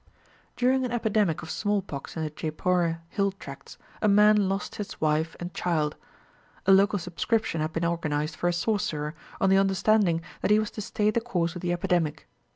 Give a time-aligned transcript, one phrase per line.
[0.55, 5.35] During an epidemic of smallpox in the Jeypore hill tracts, a man lost his wife
[5.39, 5.95] and child.
[6.65, 10.71] A local subscription had been organised for a sorcerer, on the understanding that he was
[10.71, 12.27] to stay the course of the epidemic.